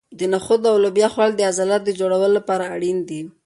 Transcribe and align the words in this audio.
د 0.19 0.21
نخودو 0.33 0.67
او 0.71 0.77
لوبیا 0.83 1.07
خوړل 1.13 1.31
د 1.35 1.41
عضلاتو 1.49 1.85
د 1.87 1.91
جوړولو 1.99 2.29
لپاره 2.37 2.63
اړین 2.75 2.97
دي. 3.09 3.21